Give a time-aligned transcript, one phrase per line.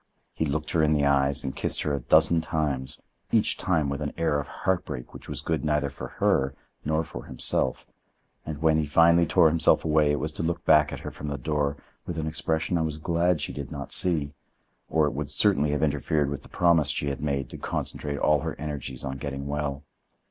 [0.33, 4.01] He looked her in the eyes and kissed her a dozen times, each time with
[4.01, 7.85] an air of heartbreak which was good neither for her nor for himself,
[8.43, 11.27] and when he finally tore himself away it was to look back at her from
[11.27, 11.77] the door
[12.07, 14.33] with an expression I was glad she did not see,
[14.89, 18.39] or it would certainly have interfered with the promise she had made to concentrate all
[18.39, 19.83] her energies on getting well.